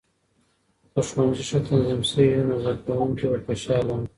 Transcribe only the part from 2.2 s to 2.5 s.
وي،